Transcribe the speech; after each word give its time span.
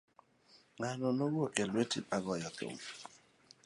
Ngano 0.77 1.07
mowuok 1.17 1.53
e 1.63 1.65
lueti 1.71 1.99
magoyo 2.09 2.49
thum. 2.57 2.75